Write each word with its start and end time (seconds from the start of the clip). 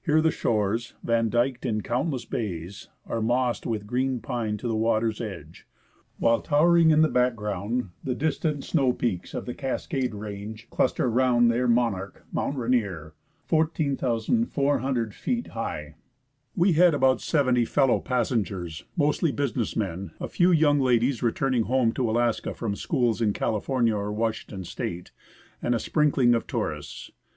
Here 0.00 0.22
the 0.22 0.30
shores, 0.30 0.94
vandyked 1.04 1.66
in 1.66 1.80
count 1.80 2.12
less 2.12 2.24
bays, 2.24 2.86
are 3.04 3.20
mossed 3.20 3.66
with 3.66 3.84
green 3.88 4.20
pine 4.20 4.56
to 4.58 4.68
the 4.68 4.76
water's 4.76 5.20
edge, 5.20 5.66
while 6.18 6.40
towering 6.40 6.92
in 6.92 7.02
the 7.02 7.08
background, 7.08 7.88
the 8.04 8.14
distant 8.14 8.62
snow 8.62 8.92
peaks 8.92 9.34
of 9.34 9.44
the 9.44 9.54
Cascade 9.54 9.98
SUNSET 9.98 10.04
IN 10.04 10.10
PUGET 10.10 10.10
SOUND. 10.12 10.22
Range 10.22 10.70
cluster 10.70 11.10
round 11.10 11.50
their 11.50 11.66
monarch, 11.66 12.24
Mount 12.30 12.56
Rainier 12.56 13.14
(14,400 13.46 15.12
feet 15.12 15.48
high). 15.48 15.96
We 16.54 16.74
had 16.74 16.94
about 16.94 17.20
seventy 17.20 17.64
fellow 17.64 17.98
passengers, 17.98 18.84
mostly 18.96 19.32
business 19.32 19.74
men, 19.74 20.12
a 20.20 20.28
few 20.28 20.52
young 20.52 20.78
ladies 20.78 21.24
returning 21.24 21.64
home 21.64 21.90
to 21.94 22.08
Alaska 22.08 22.54
from 22.54 22.76
schools 22.76 23.20
in 23.20 23.32
Cali 23.32 23.58
fornia 23.58 23.96
or 23.96 24.12
Washington 24.12 24.62
State, 24.62 25.10
and 25.60 25.74
a 25.74 25.80
sprinkling 25.80 26.36
of 26.36 26.46
tourists. 26.46 27.10